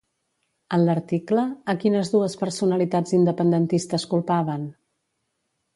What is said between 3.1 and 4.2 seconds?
independentistes